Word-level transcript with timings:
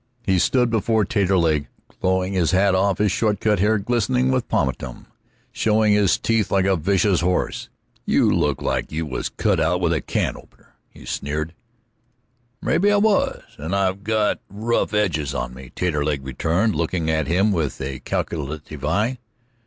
He 0.23 0.39
stood 0.39 0.71
before 0.71 1.05
Taterleg 1.05 1.67
glowing, 2.01 2.33
his 2.33 2.49
hat 2.49 2.73
off, 2.73 2.97
his 2.97 3.11
short 3.11 3.39
cut 3.39 3.59
hair 3.59 3.77
glistening 3.77 4.31
with 4.31 4.47
pomatum, 4.49 5.05
showing 5.51 5.93
his 5.93 6.17
teeth 6.17 6.49
like 6.49 6.65
a 6.65 6.75
vicious 6.75 7.21
horse. 7.21 7.69
"You 8.03 8.27
look 8.31 8.63
like 8.63 8.91
you 8.91 9.05
was 9.05 9.29
cut 9.29 9.59
out 9.59 9.79
with 9.79 9.93
a 9.93 10.01
can 10.01 10.35
opener," 10.37 10.73
he 10.89 11.05
sneered. 11.05 11.53
"Maybe 12.63 12.91
I 12.91 12.97
was, 12.97 13.43
and 13.59 13.75
I've 13.75 14.03
got 14.03 14.39
rough 14.49 14.91
edges 14.95 15.35
on 15.35 15.53
me," 15.53 15.69
Taterleg 15.75 16.25
returned, 16.25 16.73
looking 16.73 17.07
up 17.11 17.15
at 17.17 17.27
him 17.27 17.51
with 17.51 17.79
calculative 18.03 18.83
eye. 18.83 19.19